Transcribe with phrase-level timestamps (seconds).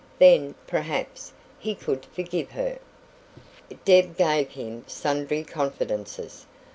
[0.17, 2.79] Then, perhaps, he could forgive her.
[3.85, 6.47] Deb gave him sundry confidences.